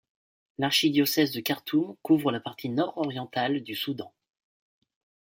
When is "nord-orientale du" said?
2.69-3.75